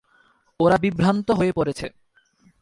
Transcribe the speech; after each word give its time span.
ওরা 0.59 0.77
বিভ্রান্ত 0.77 1.31
হয়ে 1.31 1.51
পড়েছে। 1.51 1.89